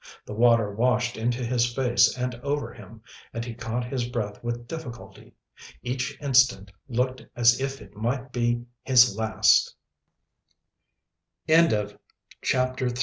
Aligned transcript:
The 0.25 0.33
water 0.33 0.71
washed 0.73 1.15
into 1.15 1.45
his 1.45 1.71
face 1.71 2.17
and 2.17 2.33
over 2.41 2.73
him, 2.73 3.03
and 3.35 3.45
he 3.45 3.53
caught 3.53 3.85
his 3.85 4.07
breath 4.09 4.43
with 4.43 4.67
difficulty. 4.67 5.35
Each 5.83 6.17
instant 6.19 6.71
looked 6.89 7.23
as 7.35 7.59
if 7.61 7.83
it 7.83 7.95
might 7.95 8.31
be 8.31 8.65
his 8.81 9.15
last. 9.15 9.75
CHAPTER 11.47 11.55
IV. 11.55 11.59
IN 11.65 11.69
THE 11.69 11.77
HANDS 11.77 11.93
OF 11.93 12.75
THE 12.75 12.81
ENEMY. 12.83 12.93